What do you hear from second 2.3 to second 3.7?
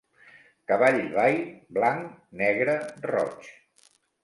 negre, roig.